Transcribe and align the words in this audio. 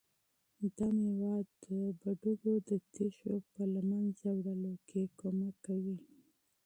دا 0.77 0.87
مېوه 0.97 1.33
د 1.63 1.65
پښتورګو 2.01 2.53
د 2.69 2.71
تیږو 2.93 3.33
په 3.51 3.61
له 3.73 3.81
منځه 3.89 4.27
وړلو 4.35 4.73
کې 4.87 5.01
مرسته 5.39 5.65
کوي. 5.65 5.97